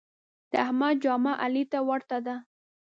د 0.51 0.53
احمد 0.65 0.95
جامه 1.03 1.33
علي 1.43 1.63
ته 1.71 1.79
ورته 1.89 2.17
ده. 2.25 2.35